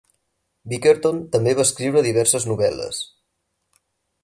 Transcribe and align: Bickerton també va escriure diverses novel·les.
Bickerton 0.71 1.19
també 1.35 1.53
va 1.59 1.67
escriure 1.69 2.03
diverses 2.07 2.49
novel·les. 2.53 3.05